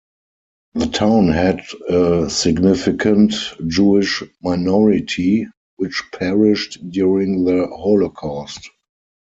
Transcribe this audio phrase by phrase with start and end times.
[0.73, 3.33] The town had a significant
[3.67, 8.67] Jewish minority, which perished during the Holocaust.